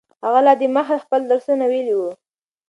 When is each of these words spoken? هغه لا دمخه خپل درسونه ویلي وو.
هغه 0.23 0.39
لا 0.45 0.53
دمخه 0.61 0.95
خپل 1.03 1.21
درسونه 1.31 1.65
ویلي 1.71 1.93
وو. 1.97 2.09